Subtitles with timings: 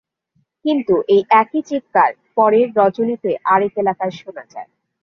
[0.65, 4.69] কিন্তু এই একই চিৎকার পরের রজনীতে আরেক এলাকায় শোনা যায়।